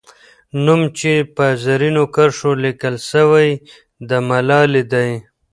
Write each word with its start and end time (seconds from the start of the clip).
نوم 0.65 0.81
چې 0.97 1.13
په 1.35 1.45
زرینو 1.63 2.03
کرښو 2.15 2.51
لیکل 2.63 2.95
سوی، 3.11 3.49
د 4.09 4.11
ملالۍ 4.29 4.83
دی. 4.93 5.11